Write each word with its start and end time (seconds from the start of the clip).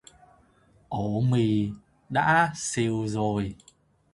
Ổ 0.89 1.21
mì 1.21 1.69
đã 2.09 2.51
xìu 2.55 3.07
rồi 3.07 3.55